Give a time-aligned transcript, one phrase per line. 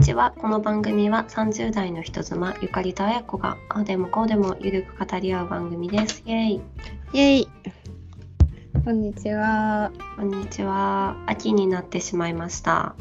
[0.00, 0.32] にちは。
[0.38, 6.22] この番組は30代の人妻ゆかりとあやこがああでもこうでもゆるく語り合う番組です。
[6.24, 6.60] イエイ。
[7.12, 7.48] イエイ
[8.82, 9.92] こんにちは。
[10.16, 11.22] こんにちは。
[11.26, 12.94] 秋になってしまいました。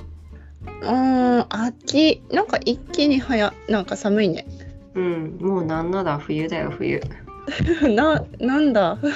[0.81, 4.45] うーん、秋、なんか一気に早、なんか寒いね。
[4.93, 7.01] うん、もうなんなら冬だよ冬。
[7.95, 8.97] な、なんだ？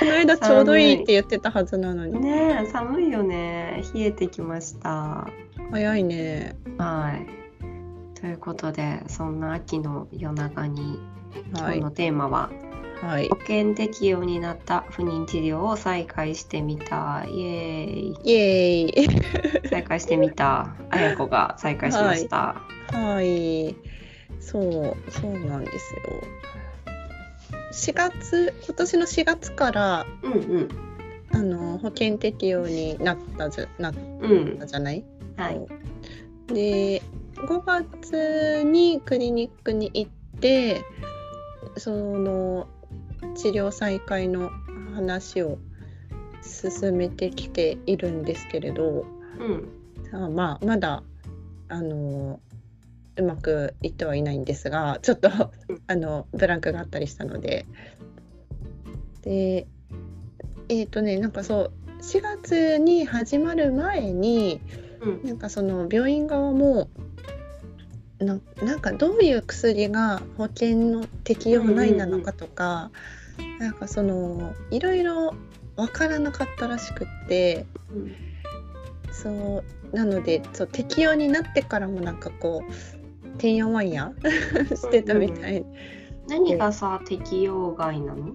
[0.00, 2.20] この間ちょうどいいって言ってたはずなのに。
[2.20, 3.84] ねえ寒いよね。
[3.94, 5.28] 冷えてきました。
[5.72, 6.54] 早いね。
[6.76, 8.20] はい。
[8.20, 11.00] ということでそんな秋の夜長に
[11.54, 11.78] はい。
[11.78, 12.50] 今日のテーマは、
[13.00, 13.36] はい保。
[13.40, 19.68] 険適用になった不妊治療を再開してみたイエーイイエーイ。
[19.68, 22.60] 再開してみたあやこが再開しました、
[22.92, 23.74] はい。
[24.40, 25.94] そう、そうなんです
[27.88, 27.94] よ。
[27.94, 30.68] 4月、今年の4月から、うんうん
[31.34, 35.02] あの、保険適用になったじゃ、なっうんたじゃない？
[35.36, 35.66] はい。
[36.52, 37.02] で
[37.36, 40.84] 5月にクリニックに行って
[41.76, 42.68] その
[43.34, 44.50] 治療再開の
[44.94, 45.58] 話を
[46.42, 49.06] 進めてきているんですけれど
[49.38, 49.68] うん。
[50.12, 51.02] あまあまだ
[51.68, 52.40] あの
[53.16, 55.30] うまくいってはいないんですがちょっと
[55.86, 57.66] あのブランクがあったりしたので。
[59.22, 59.68] で
[60.68, 64.60] えっ、とねなんかそう4月に始まる前に
[65.02, 65.22] うん。
[65.24, 66.88] なんかその病院側も
[68.18, 72.90] ななんかどういう薬が保険の適用内なのかとか、
[73.58, 75.34] なんかそのいろいろ
[75.76, 78.14] わからなかったらしくってうん
[79.12, 83.88] そうなのでそう適用になってからもなんかこうてんやわん。
[83.90, 84.12] や
[84.74, 85.64] してたみたい。
[86.28, 88.34] 何がさ適用外なの？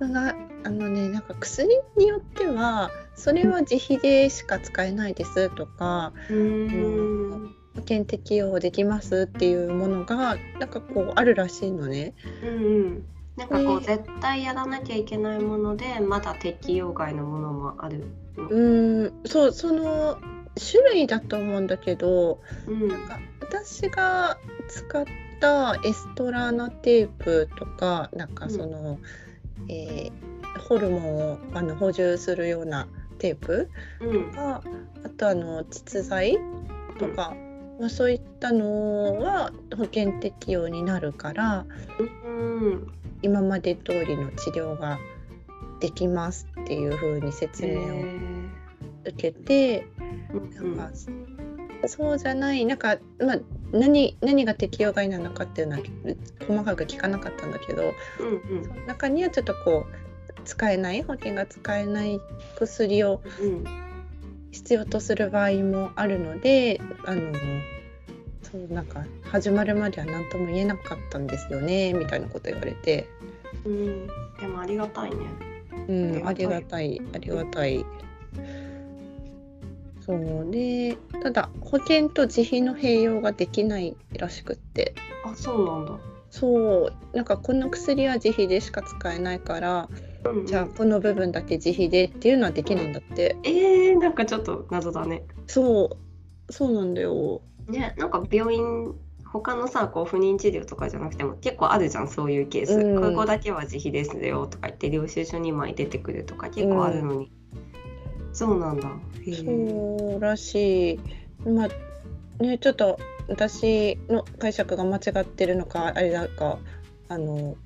[0.00, 0.34] のが
[0.66, 7.54] あのねなんか薬によってはそれは自費でしか使えないですとか、うーん。
[7.76, 12.14] 保険適用できますっていうものがなんかこうあるらしいのね。
[12.42, 13.06] うんうん。
[13.36, 18.06] なんかこうね絶対やらなきゃいけないものでまだ適用外のものもある
[18.36, 18.48] の。
[18.48, 20.18] うーんそうその
[20.58, 22.88] 種類だと思うんだけどうん。
[22.88, 24.36] なんか私が
[24.68, 25.04] 使っ
[25.40, 28.98] たエストラーナテープとかなんかその、
[29.68, 34.32] えーホルモンをあの補充するようなテープうん。
[34.32, 34.62] が
[35.04, 36.38] あとあの膣剤
[36.98, 37.34] とか、
[37.80, 41.66] まあ、そういったのは保険適用になるから
[41.98, 42.92] うん。
[43.22, 44.98] 今まで通りの治療が
[45.80, 48.48] できますっていう風に説へ明をー
[49.06, 49.86] 受けて、
[50.32, 50.96] うんなんか
[51.88, 53.38] そうじゃないなんか、まあ、
[53.70, 55.82] 何何が適用外なのかっていうのは
[56.46, 60.05] 細かく聞かなかったんだけどうんその中にはちょっとこう
[60.46, 62.18] 使えない保険が使えない
[62.56, 63.64] 薬をうん。
[64.52, 67.30] 必要とする場合もあるのであの
[68.42, 73.06] そうなんか始まるまでは何とも言えなかったんですよねみたいなこと言われて、
[73.66, 74.06] うん。
[74.40, 75.16] でもありがたいね。
[75.88, 77.02] うん、ありがたい。
[77.14, 77.84] ありがたい。
[80.00, 84.94] そうでただ保険と自費の併用ができないらしくって。
[85.24, 85.98] あそうなんだ。
[86.30, 89.88] そうなんかこの薬は自費でしか使えないから
[90.24, 90.46] うんうん。
[90.46, 93.36] じゃあこの部分だけ自費でっていうのはできないんだって。
[93.44, 95.24] えー、なんかちょっと謎だね。
[95.46, 95.98] そ
[96.48, 96.52] う。
[96.52, 97.42] そうなんだよ。
[97.68, 98.94] ねなんか病院
[99.24, 103.14] 他のさこう不妊治療とかじゃなくても結構あるじゃんそういうケース、うん。
[103.14, 107.32] ここだけは自費ですよとか言って領収書2枚出てくるとか結構あるのに、
[108.32, 108.88] そうなんだ。
[109.24, 111.00] そうらしい。
[111.48, 116.58] まあねちょっと私の解釈が間違ってるのかあれだか
[117.08, 117.56] あの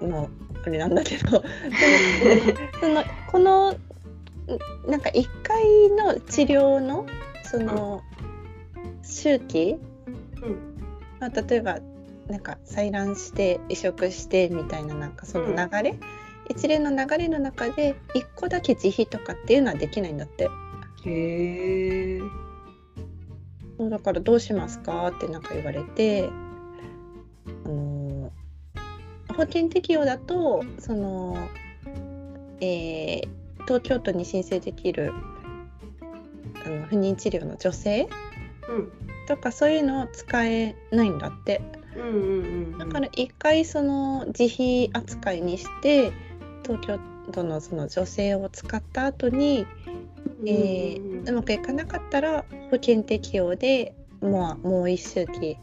[0.00, 0.28] まあ
[0.64, 1.42] あれなんだけど。
[2.80, 3.76] そのこのん
[4.86, 7.06] なんか1回の治療の
[7.44, 8.02] その
[9.02, 9.78] 周期、
[10.42, 10.76] うん。
[11.20, 11.78] まあ、例えば
[12.28, 15.98] なんか採卵して移植してみたいななんかその流れ、
[16.48, 20.48] 一連の流れの中で1個だけ自費とかっていうのはできないんだって。
[21.04, 22.20] へえ。
[23.78, 25.08] そうだからどうしますか？
[25.08, 26.28] ってなんか言われて、
[29.40, 31.48] 保険適用だとその、
[32.60, 33.28] えー
[33.66, 35.12] 東京都に申請できる
[36.64, 38.08] あの不妊治療の助成
[38.68, 38.92] うん。
[39.28, 41.60] とかそういうのを使えないんだって。
[41.94, 46.10] うんうんうんだから一回その自費扱いにして
[46.64, 46.98] 東京
[47.30, 49.66] 都のその助成を使った後に
[50.46, 55.56] えーうまくいかなかったら保険適用でもうもう一周期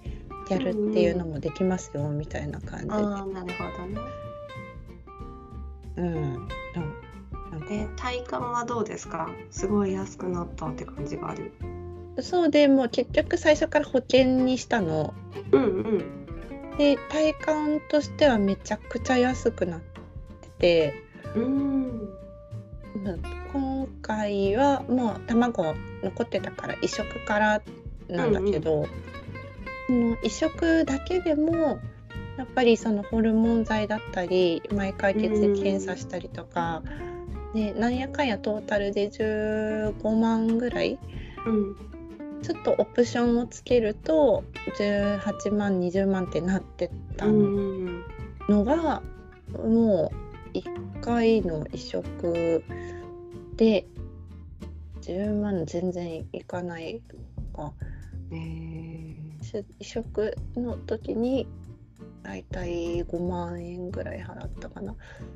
[0.49, 3.99] やるっていうのもできますよみたいな感じで、ああなるほどね。
[5.97, 6.47] うん、なんか。
[7.67, 9.29] で体感はどうですか？
[9.51, 11.51] すごい安くなったって感じがある。
[12.21, 15.13] そうでもう結局最初から保険にしたの。
[15.51, 16.77] うんうん。
[16.77, 21.03] で体感としてはめちゃくちゃ安くなってて、
[21.35, 22.09] うん。
[23.03, 23.15] まあ
[23.51, 27.61] 今回はもう卵残ってたから移植から
[28.07, 28.87] なんだけど、
[29.87, 31.79] その移植だけでも
[32.37, 36.83] やっぱりそのホルモン剤だったり毎回血液検査したりとか、
[37.53, 40.99] でなんやかんやトータルで15万ぐらい
[41.45, 41.75] うん。
[42.43, 44.43] ちょっとオプションをつけると
[44.77, 48.03] 18万20万ってなってたうん
[48.47, 49.01] のが、
[49.51, 50.11] も
[50.53, 52.63] う1回の移植
[53.55, 53.87] で
[55.01, 57.01] 10万全然いかない
[57.53, 57.73] か。
[58.31, 58.35] え。
[58.35, 59.16] ーし
[59.79, 61.47] 移植の時に
[62.27, 64.93] だいたい5万円ぐらい払ったかな。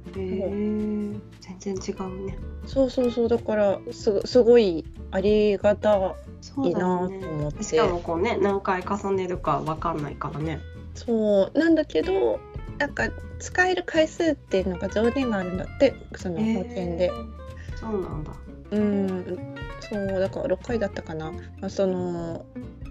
[0.08, 1.20] えー。
[1.40, 2.38] 全然違うね。
[2.66, 7.64] そうそうそうだからすすごいありがたいなと思って。
[7.64, 10.60] しかもこうね何回重ねるかわかんないからね。
[10.94, 12.40] そうなんだけど
[12.78, 13.10] なんか
[13.40, 16.66] 使える回数っていうのが上限があるんだってその保険
[16.98, 17.06] で。
[17.06, 17.78] えー。
[17.78, 18.32] そうなんだ。
[18.72, 19.56] うん、
[19.92, 22.46] そうだから6回だったかな、まあ、その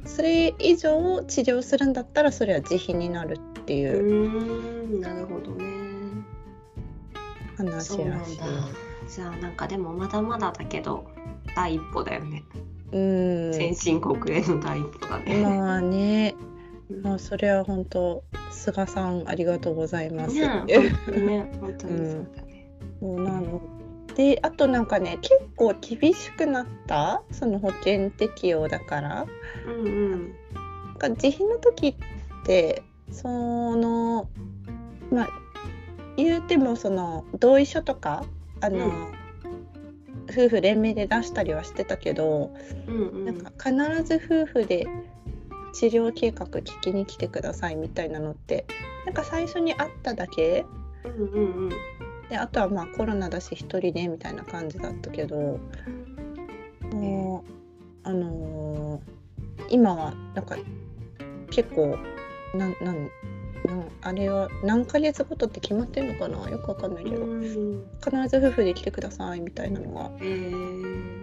[0.05, 5.65] それ以上治療するんだったらそれは自費になるってういうなるほどね。
[7.57, 8.35] 話そうならしい。
[8.35, 8.45] んだ。
[9.09, 11.07] じゃあなんかでもまだまだだけど
[11.57, 12.45] 第一歩だよね、
[12.93, 12.99] う
[13.51, 16.35] ん、先進国への第一歩だね、まあね、
[16.91, 17.03] うん。
[17.03, 20.35] まあ、それは本当菅さんありがとうございます。
[20.35, 20.67] ね本
[21.07, 21.51] 当にね。
[21.61, 22.71] 本当にそうだね、
[23.01, 23.80] そうなの
[24.17, 27.23] であとなんかね結構厳しくなった？
[27.31, 29.27] その保険適用だから。
[29.67, 30.35] うんうん。
[30.85, 31.95] なんか自費の時っ
[32.45, 33.29] てそ
[33.77, 34.29] の
[35.11, 35.29] まあ
[36.17, 38.25] 言うてもその同意書とか
[38.61, 39.21] あの、うん。
[40.31, 42.53] 夫婦連名で出したりはしてたけど、
[42.87, 43.25] うんうん。
[43.25, 44.87] なんか必ず夫婦で
[45.73, 48.67] 治療計画聞きに来てくださいみたいなのって
[49.07, 50.65] なんか最初にあっただけ？
[51.05, 51.73] うんうんうん
[52.31, 55.61] であとはまあコロナだし一人でみたいな感じだったけど
[56.93, 57.45] も
[58.05, 59.21] うあのー
[59.69, 60.57] 今はなんか
[61.51, 61.97] 結構
[62.55, 63.11] なんなん
[63.67, 66.51] なんあれは何ヶ月ごとって決まってんのかな？
[66.51, 67.87] よくわかんないけど、うん。
[68.03, 70.11] 必ず夫婦で来てくださいみたいなのが。
[70.21, 71.15] えー、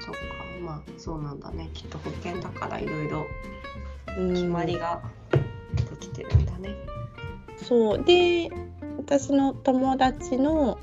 [0.00, 0.20] そっか。
[0.64, 1.68] まあそうなんだね。
[1.74, 3.26] きっと保険だからいろいろ
[4.18, 4.28] うん。
[4.30, 5.38] 決まりがで
[6.00, 6.74] きてるんだね。
[7.58, 8.02] そう。
[8.02, 8.50] で
[9.00, 10.78] 私の友達の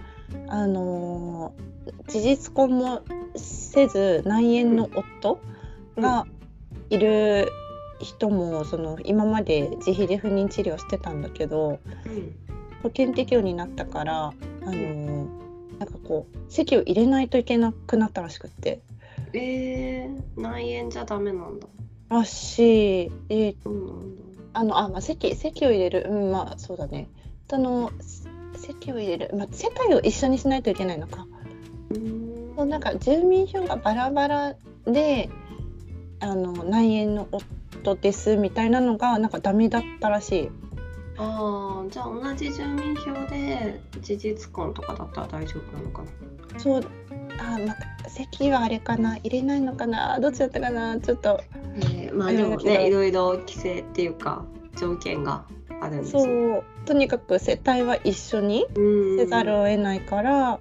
[0.48, 1.68] あのー
[2.10, 3.02] 事実婚も
[3.38, 5.40] せず内縁の夫
[5.98, 6.26] が
[6.90, 7.50] いる
[8.02, 12.36] 人もその今まで自費で不妊治療してたんだけどうん。
[12.84, 14.34] 保険適用になったから、あ
[14.66, 15.28] のー
[15.80, 18.82] なんかこう籍を入れないといけなくなったらしくって。
[19.34, 21.68] えー、内縁じゃダメなんだ。
[22.10, 23.12] らしい。
[23.28, 24.24] でそうなんだ。
[24.54, 26.08] あのあ、まあ、籍籍を入れる。
[26.10, 27.10] うんまあそうだね
[27.50, 27.92] あの
[28.56, 31.26] 籍を入れる、まあ、世帯を一緒にしないといけないのか。
[32.56, 34.56] そうなんか住民票がバラバラ
[34.86, 35.30] で
[36.20, 40.50] あの内縁の夫ですみたいなのがなんかダメだったらしい。
[41.20, 46.04] ああじゃあ同じ住民票で事実婚とかだったら大丈夫なのか
[46.54, 46.60] な？
[46.60, 46.82] そう
[47.40, 47.74] あま
[48.06, 51.40] あ籍はあれかな入れないのかなどっちだったかなちょっと。
[51.76, 55.46] えー、まあでもねいろいろ規制っていうか条件が
[55.82, 56.58] あるんですそね。
[56.60, 59.18] うとにかく世帯は一緒にうん。
[59.18, 60.60] せざるを得ないから、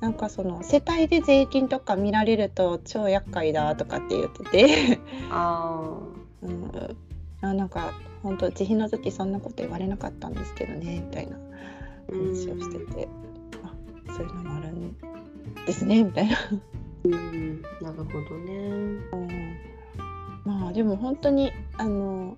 [0.00, 5.98] なんかその世帯で税金とか見られると超厄介だとかって言ってて、あ
[6.42, 6.70] うん、
[7.40, 13.08] あなんか本当自費の時そんなこと言われなかったんですけどねみたいなあ話をしてて、
[13.64, 13.72] あ
[14.12, 14.96] そういうのもあるん
[15.66, 16.36] ですねみたいな。
[17.04, 17.62] うん。
[17.80, 18.52] なるほどね。
[19.12, 19.56] うん。
[20.44, 22.36] まあでも本当にあの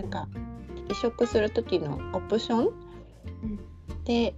[0.00, 0.28] なんか
[0.88, 2.70] 移植する時のオプション、
[4.04, 4.34] で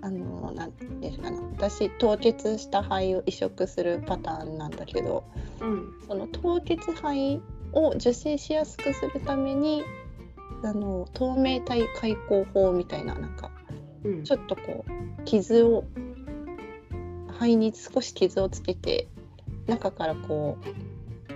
[0.00, 1.38] あのなんていうんですかね。
[1.56, 5.22] 私凍結した肺を移植するパターンなんだけど
[5.60, 5.92] うん。
[6.08, 7.40] その凍結肺
[7.72, 9.84] を受精しやすくするために
[10.64, 13.50] あの透明体開口法みたいななんか
[14.02, 14.24] うん。
[14.24, 14.84] ちょっとこ
[15.20, 15.84] う傷を
[17.28, 19.06] 肺に少し傷をつけて
[19.68, 20.91] 中からこう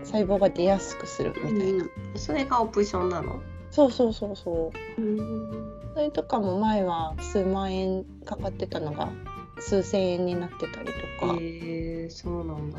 [0.07, 3.43] 細胞が出やすくするみたいな、うんそれがオプションなの？
[3.71, 9.11] そうそうそうそううんそれとかも前は数万円かかってたのが
[9.59, 10.87] 数千円になってたり
[11.19, 12.79] とか、えー、そうなんだ。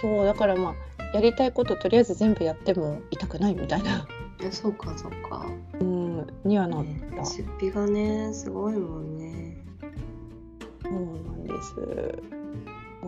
[0.00, 4.06] そうだからまあやりたいこととりあえず全部やっても痛くないみたいな、
[4.42, 5.46] えそうかそうか。
[5.80, 9.64] うん、にはなっねた、出費がねすごいもんね。
[10.82, 11.74] そうなんです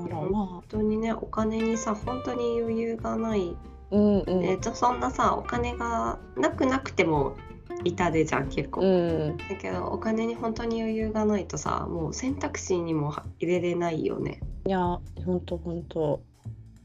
[0.02, 0.20] ほら。
[0.20, 3.56] ま本当にねお金にさ本当に余裕がない、
[3.92, 7.36] あうんうん、ねじゃそんなさお金がなくなくても
[7.84, 14.40] 痛手じゃん結構、うん、だけどお金に本当に余裕がないとさもう選択肢にも入れれないよね。
[14.66, 14.80] いや
[15.24, 16.20] 本当本当。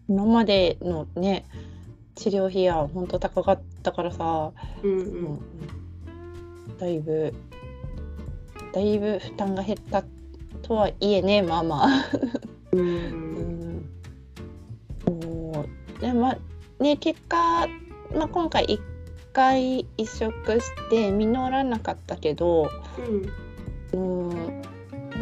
[0.07, 1.45] 今までのね
[2.15, 4.51] 治療費や本当高かったからさ、
[4.83, 5.39] うんううんん。
[6.77, 7.33] だいぶ
[8.73, 10.03] だいぶ負担が減った
[10.61, 11.89] とはいえねまあまあ、
[12.71, 12.85] ううん。
[15.07, 15.65] ん、も
[15.97, 16.01] う。
[16.01, 16.37] でまあ
[16.83, 17.67] ね結果、
[18.15, 18.79] まあ、今回1
[19.33, 22.69] 回移植して実らなかったけど
[23.93, 24.29] うん。
[24.29, 24.61] うん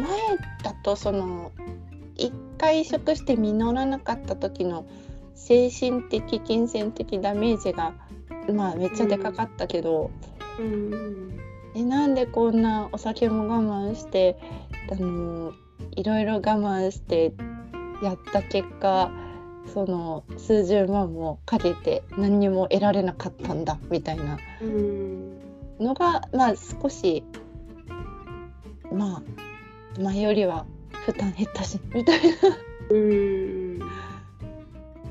[0.00, 1.52] 前だとその
[2.16, 4.86] 1回移植して実らなかった時の
[5.34, 7.94] 精神的金銭的ダメージが
[8.52, 10.10] まあめっちゃでかかったけど、
[10.58, 11.40] うん。
[11.74, 14.36] えなんでこんなお酒も我慢して
[14.90, 15.52] あの
[15.92, 17.32] いろいろ我慢して
[18.02, 19.10] やった結果
[19.72, 25.38] その数十万もかけて何にも得られなかったんだみたいなうん
[25.78, 27.24] のがまあ少し
[28.92, 29.22] ま
[29.98, 30.66] あ前よりは
[31.06, 32.34] 負担減ったしみたいな。
[32.90, 33.80] うん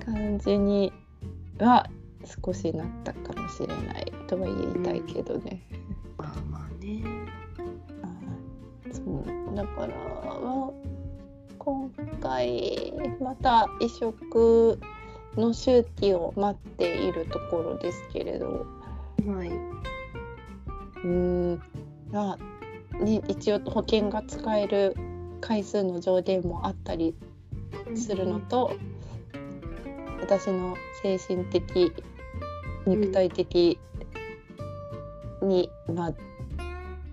[0.05, 0.91] 感じに
[1.59, 1.89] は
[2.45, 5.61] 少しなったかもしれないとは言いたいけどね。
[6.17, 7.01] まあまあね。
[8.01, 8.09] は
[8.89, 9.55] いそう。
[9.55, 9.93] だから、
[12.29, 14.79] 回また移植
[15.35, 18.67] の周期を待っているところですけれど。
[19.27, 19.49] はい。
[19.49, 21.61] うーん。
[22.11, 24.95] まあ、ね、一応保険が使える
[25.41, 27.15] 回数の上限もあったり
[27.95, 28.73] するのと、
[30.21, 31.91] 私の精神的
[32.85, 33.79] 肉体的
[35.41, 36.13] に、まあ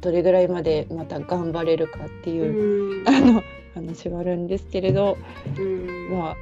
[0.03, 3.09] どれぐらいまでまた頑張れるかってういう、ん。
[3.09, 3.43] あの
[3.87, 5.16] 話はあるんですけれど、
[5.59, 6.11] うん。
[6.11, 6.37] まあ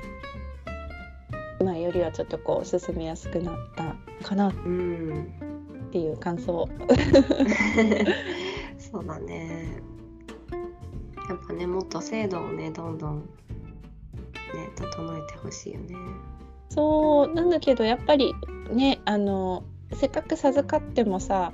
[1.63, 3.95] 前よりはちょっとこう進めやすくなった
[4.27, 6.69] かなっうんていう感想。
[8.79, 9.81] そうだね。
[11.29, 13.27] やっぱねもっと制度をねどんどんね
[14.77, 15.97] 整えてほしいよね。
[16.69, 18.35] そうなんだけどやっぱり
[18.73, 21.53] ねあのせっかく授かってもさ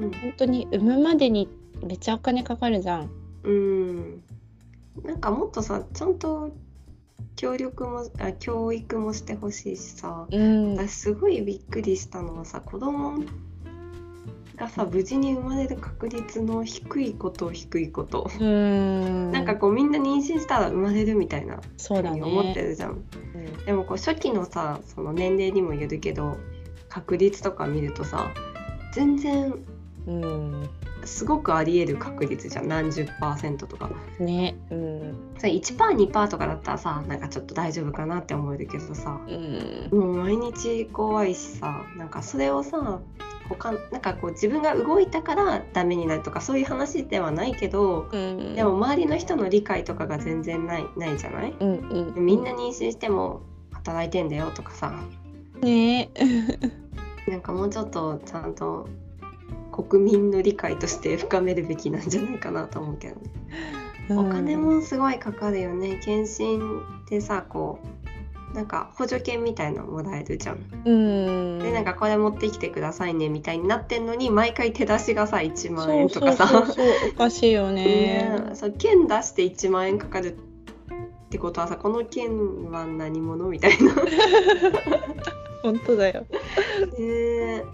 [0.00, 0.10] うん。
[0.10, 1.48] 本当に産むまでに
[1.84, 3.10] めっちゃお金かかるじゃん。
[3.44, 4.22] うん
[5.04, 6.50] なんかもっとさちゃんと
[7.36, 10.26] 協力もあ教育もしてほしいしさ。
[10.30, 13.24] うん、私すごいびっくりしたのはさ子供
[14.56, 19.32] がさ無事に生まれる確率の低いこと低いこと、うん。
[19.32, 22.68] なんかこうみんな妊娠したら生まれるみたいなそうだふうに思ってね。
[22.68, 23.64] るじゃん、うん。
[23.64, 26.36] でもこう初期のさその年齢にもよるけど
[26.88, 28.30] 確率とか見るとさ
[28.92, 29.54] 全然
[30.06, 30.68] うん、
[31.04, 32.68] すごくありえる確率じゃん。
[32.68, 33.90] 何十パーセントとか。
[34.18, 39.20] ね、うん、それ 1%2% とかだったらさなんかちょっと大丈夫かなって思えるけどさ。
[39.26, 43.00] うん、もう毎日怖いしさなんかそれをさ
[43.48, 51.54] 他なんかこう自分が動いたからダメになるとかそういう話ではないけどうん、でも周りの人の理解とかが全然ないないじゃない？
[51.58, 53.42] うん、うん、みんな妊娠しても
[53.72, 54.92] 働いてんだよとかさ。
[55.60, 56.10] ね、
[57.28, 58.88] なんかもうちょっとちゃんと
[59.72, 63.22] 国民の理解として深めるべきなんじゃないかなと思うけどね。
[64.10, 66.00] お金もすごいかかるよね。
[66.04, 67.78] 検診ってさこ
[68.52, 70.58] うなんか補助金みたいなのもらえるじゃん。
[70.84, 76.46] うん、でなんかこれ持ってきてくださいねみたいになってんのに毎回手出しがさ1万円とかさ。
[76.46, 78.50] そうそうおかしいよね。
[78.54, 80.38] そう券出して1万円かかるっ
[81.30, 83.94] てことはさこの券は何者みたいな。
[83.94, 84.00] ね
[85.62, 86.26] 本当だよ。
[86.98, 87.64] え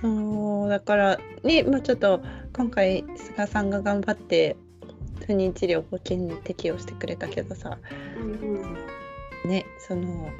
[0.00, 2.20] そうだからね、まあちょっと
[2.52, 4.56] 今回菅さんが頑張って
[5.26, 7.78] 不妊治療保険に適用してくれたけどさ、
[8.16, 8.76] うん
[9.44, 10.30] ね、その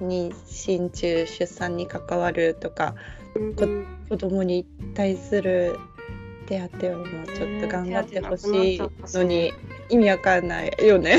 [0.00, 2.94] 妊娠中出産に関わるとか
[3.34, 3.66] うんこ
[4.08, 5.78] 子供に対する
[6.46, 9.52] 手当をもうちょっと頑張ってほしいのに
[9.88, 11.18] 意味わかんないよね。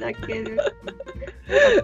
[0.00, 0.50] だけど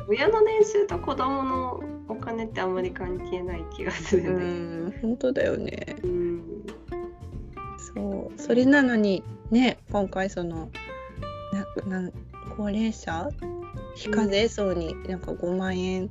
[0.08, 1.95] 親の年収と子供のお
[2.36, 5.96] 金ってあんまり関係ない気がすうるんだん本当だよね。
[6.02, 6.42] うん。
[7.94, 8.40] そう。
[8.40, 10.68] それなのにね今回その
[11.86, 12.10] なな
[12.56, 13.30] 高齢者？
[13.94, 16.10] 非課税層になんか5万円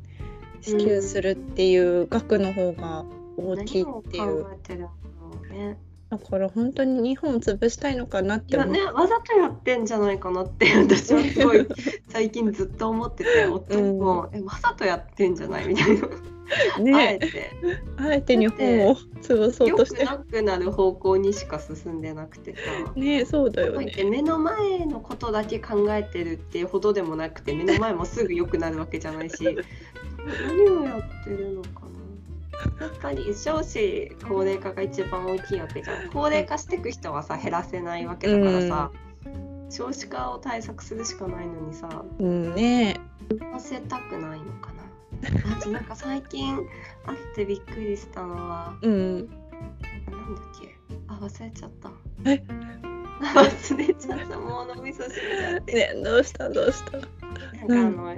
[0.61, 3.05] 支給するっていう額の方が
[3.37, 4.87] 大きいっていう、考えてるんだ
[5.21, 5.77] ろうね。
[6.09, 8.71] だから本当に日本潰したいのかなって思う。
[8.71, 11.67] ねわざとやってんじゃないかなって私はすごい
[12.09, 16.07] 最近ずっと思ってて夫にも、えわざとやってんじゃないみたいな。
[16.07, 17.51] あえねて。
[17.97, 22.93] あえて日本を潰そうよとしてくなくなる方向にしか進んでなくてさ。
[22.95, 23.91] ねそうだよね。
[24.09, 29.57] 目の前のことだけ考えてるっていうほどでもなくて目の前もすぐ良くなるわけじゃないし。
[30.25, 31.84] 何をやってるのか
[32.79, 36.09] なやっぱり少子高齢化が一番大きいわけじゃん。
[36.09, 38.91] 高齢化していく人はさ減らせないわけだからさ、
[39.69, 41.89] 少子化を対策するしかないのにさ
[42.19, 42.99] うんね
[43.53, 45.55] させたくないのかな。
[45.57, 46.55] あとなんか最近
[47.05, 49.17] あってびっくりしたのはうん。
[49.17, 50.74] なんだっけ
[51.21, 51.91] あ忘れちゃった。
[52.29, 52.43] え？
[53.33, 54.37] 忘れちゃった。
[54.39, 55.73] もう脳みそ死んじゃって。
[55.73, 56.49] ねどうした？
[56.49, 56.91] どうした？
[56.93, 57.07] なんか
[57.67, 58.13] あの、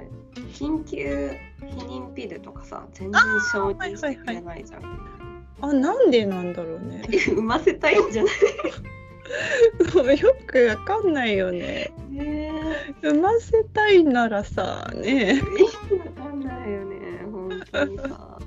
[0.52, 3.20] 緊急避妊ピルとかさ全然
[3.52, 4.82] 承認してくれないじゃん、
[5.60, 7.02] あなんでなんだろうね。
[7.28, 8.30] 産ませたいんじゃな
[10.14, 10.18] い？
[10.20, 11.90] よくわかんないよね。
[12.10, 12.52] ね
[13.02, 15.40] 産ませたいならさね。
[16.16, 16.96] わかんないよね
[17.30, 18.38] 本当にさ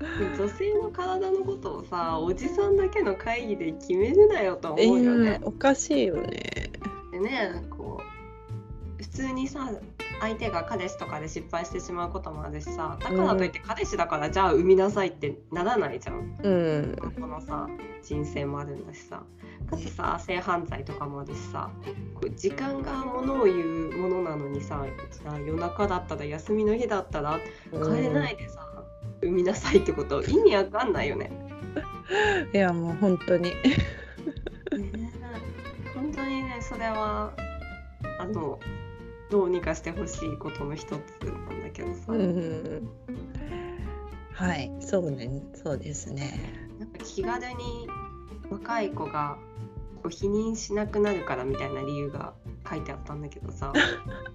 [0.00, 5.40] 女性の体のことをさおじさんだけの会議で決めるなよとえ思うよね。
[5.42, 6.70] ー、、おかしいよね。
[7.12, 8.00] でねこ
[8.98, 9.70] う普通にさ
[10.20, 16.38] 相手が彼氏とかで失敗してしまうこともあるしさだからといって彼氏だからじゃあ産みなさいってならないじゃん。
[16.42, 16.96] うん。
[17.20, 17.68] このさ
[18.02, 19.22] 人生もあるんだしさ。
[19.68, 21.70] かつさ性犯罪とかもあるしさ。
[22.14, 24.86] こう時間がものを言うものなのにさ
[25.46, 27.38] 夜中だったら休みの日だったら
[27.70, 28.66] 帰れないでさ、
[29.22, 31.30] 産みなさいってこと 意味わかんないよね。
[32.52, 33.52] いやもう本当に。
[35.94, 37.32] 本当にねそれは
[38.18, 38.58] あの
[39.30, 40.92] どうにかしてほしいことの一つ
[41.24, 42.88] なんだけどさ、うん。
[44.32, 46.40] はいそうねそうですね。
[46.78, 47.88] なんか気軽に
[48.50, 49.36] 若い子が
[50.02, 52.34] こう否認しなくなるからみたいな理由が
[52.70, 53.72] 書いてあったんだけどさ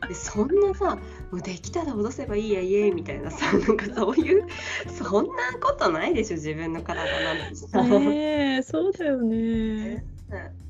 [0.07, 0.95] でそんなさ
[1.31, 4.45] もうできたら戻せばいいやイエーイみたいなさなんかそういう
[4.91, 7.81] そんなことないでしょ自分の体なのにさ。
[7.83, 10.65] ねえそうだよねうん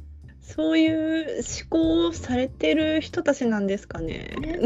[0.45, 4.35] そういう思考をされてる人たちなんですかね。
[4.40, 4.59] ね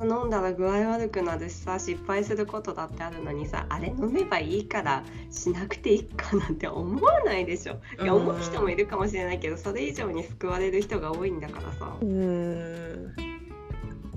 [0.00, 7.80] 飲んだら具合悪くなるしさ失敗することだってあるのにさあれ飲めばいいからしなくていいかなんて思わないでしょ。
[8.02, 11.96] いやうん思う人もいるかもしれないけどそれ以上に救われる人が多いんだからさ。
[12.00, 13.14] うーん。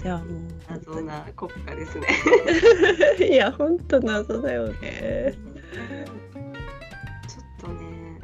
[0.04, 0.28] いやもう
[0.68, 2.08] 謎な国家ですね。
[3.28, 5.36] いや本当謎だよね。
[7.28, 8.20] ちょっとね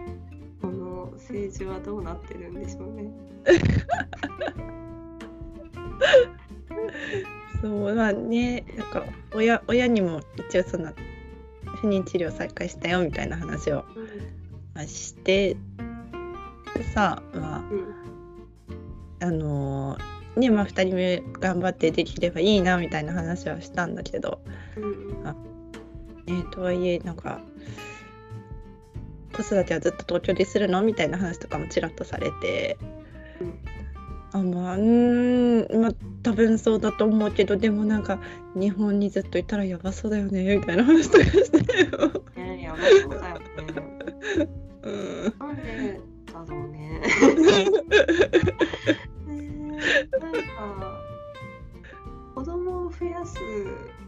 [0.62, 3.12] この政治はどうなってるんでしょうね
[7.62, 8.65] そうまあね。
[8.78, 10.93] なんか親親にも一応その
[11.82, 13.86] 不妊治療再開したよみたいな話を
[14.74, 15.58] まあして。
[16.93, 18.08] さまうん
[19.20, 19.98] ああの
[20.36, 24.41] ねまあ2人目頑張ってできればいいなみたいな話はしたんだけど、
[24.76, 25.08] うん。
[26.28, 27.39] ね、とはいえなんか
[29.34, 32.78] 子育てはずっと東京でするのみたいな話とかもちらっとされて。
[34.33, 35.91] うんあまあうーんまあ
[36.23, 38.19] 多分そうだと思うけどでもなんか
[38.55, 42.23] 日本にずっといたらやばそうだよねみたいな話とかしてよ。
[42.35, 43.45] ねやばそうだよね。
[44.83, 45.33] うん。
[45.39, 45.55] なん。
[45.55, 47.01] でだろうね
[49.27, 49.79] ね
[50.19, 51.01] なんか
[52.35, 53.39] 子供を増やす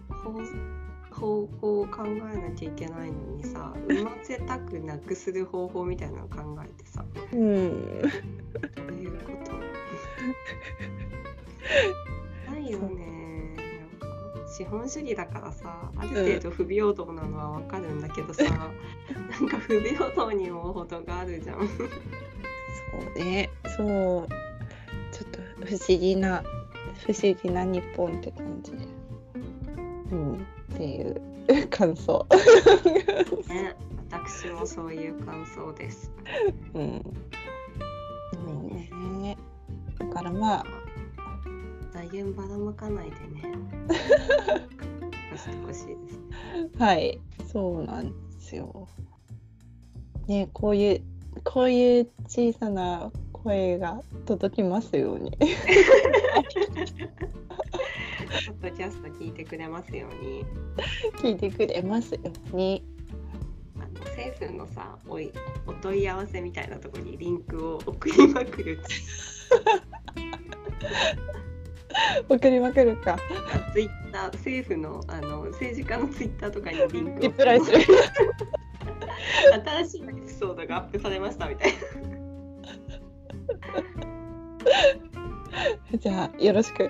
[0.10, 0.34] 方
[1.12, 7.04] 方法を考えなきゃいけないのにさ産ませたくなくする方法みたいなのを考えてさ。
[7.34, 8.02] うん。
[8.02, 9.69] どういうこと
[12.50, 13.56] ないよね
[14.02, 18.44] なんか資本主義だからさある程度不平等なのはわかるんだけどさ、
[19.32, 21.60] なんか不平等にも程があるじゃん。
[21.60, 21.66] そ
[23.22, 24.28] うねそう
[25.12, 26.44] ちょっと不思議な
[27.06, 28.72] 不思議な日本って感じ。
[30.12, 31.22] うんっていう
[31.70, 32.26] 感想。
[33.48, 33.76] ね、
[34.12, 36.12] 私もそういう感想です。
[36.74, 37.04] うん。
[40.20, 40.66] からまあ
[41.94, 43.54] 大言ばらまかないでね。
[45.32, 46.78] 残してほしいです。
[46.78, 48.90] はい、そうなんですよ。
[50.28, 51.02] ね、こういう
[51.46, 55.32] こういう小さな声が届きますように。
[55.32, 55.48] ポ
[58.68, 60.46] ッドキャスト聞いてくれますように。
[61.22, 62.20] 聞いてくれますよ
[62.52, 62.84] うに。
[63.78, 65.32] あの政府のさおい
[65.66, 68.82] お問い合わせみたいなところにリンクを送りまくる
[72.30, 73.18] 送りまくるか。
[73.74, 77.80] ツイッター政府のあの政治家のツイッターとかにリンクをリプライする。
[79.66, 81.74] 新しいエピソードがアップされましたみたい
[85.92, 86.90] な じゃあよろしく。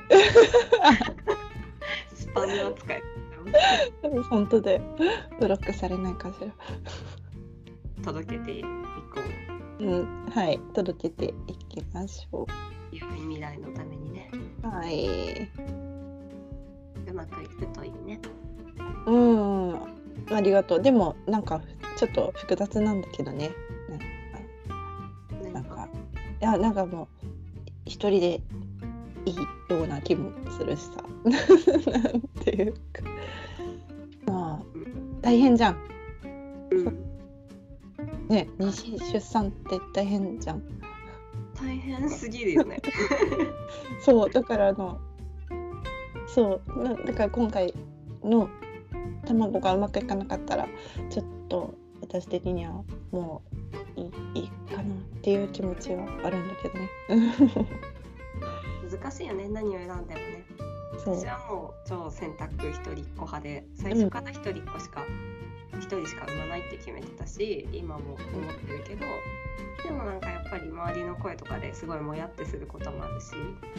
[2.13, 3.01] スパム扱い
[4.29, 4.79] 本当で
[5.39, 6.47] ブロックされないかしら。
[8.03, 8.67] 届けていこ
[9.79, 9.83] う。
[9.83, 12.78] うん、はい、届けていきましょう。
[12.91, 14.31] 良い未来のためにね。
[14.63, 15.49] はい。
[17.09, 18.19] うまくいくといいね。
[19.05, 19.75] うん、
[20.31, 20.81] ありがとう。
[20.81, 21.61] でもなんか
[21.97, 23.51] ちょっと複雑なんだけどね。
[25.53, 25.87] なんか
[26.41, 27.27] いやなんかもう
[27.85, 28.41] 一人で
[29.25, 29.35] いい
[29.69, 31.03] ような気もするしさ。
[31.25, 32.79] なんていうか。
[34.25, 34.65] まあ
[35.21, 35.77] 大変じゃん。
[36.71, 36.85] うん、
[38.29, 40.78] ね妊娠出産って大変じゃん。
[41.61, 42.77] 大変すぎるよね。
[44.01, 44.99] そうだからあの
[46.27, 47.73] そうなだから今回
[48.23, 48.49] の
[49.25, 50.67] 卵がうまくいかなかったら
[51.09, 53.41] ちょっと私的にはも
[53.97, 54.85] ういいいいかなっ
[55.21, 56.89] ていう気持ちはあるんだけどね。
[58.89, 60.58] 難しいよね何を選んでもね。
[61.15, 65.05] 私はもう超選択一人っ子派で最初から一人っ子しか、
[65.73, 69.05] うん、一人しか産まないって決めてたし今も思ってるけど
[69.83, 73.31] でもなんかやっぱり周りの声とかですごいもやってすることもあるし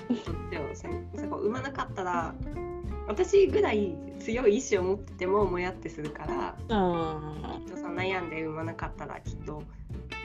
[0.08, 2.34] どっちをせ産まなかったら
[3.06, 9.62] 私ぐらい強い意志を持っててももやってするからきっとさ悩んで産まなかったらきっと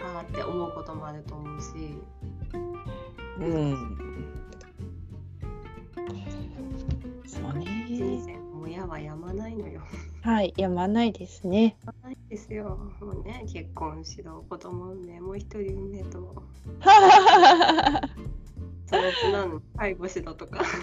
[0.04, 1.68] ああって思うこともあると思うし。
[3.38, 4.05] うん
[7.95, 9.81] 人生もやはやまないのよ。
[10.21, 11.77] はい、やまないですね。
[11.86, 12.77] やまないですよ。
[12.99, 16.43] もうね、結婚しろ、子供産んで、もう一人産んでと。
[18.88, 20.62] そのつなの介護しろとか。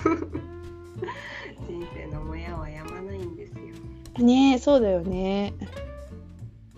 [1.69, 4.25] 人生のもやはやまないんですよ。
[4.25, 5.53] ねそうだよね。